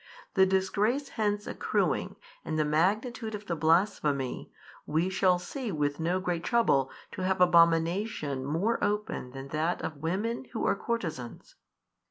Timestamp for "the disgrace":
0.33-1.09